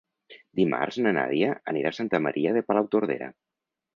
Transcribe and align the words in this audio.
Dimarts 0.59 0.97
na 1.07 1.11
Nàdia 1.17 1.51
anirà 1.73 1.93
a 1.93 1.97
Santa 1.99 2.21
Maria 2.27 2.57
de 2.57 2.65
Palautordera. 2.71 3.31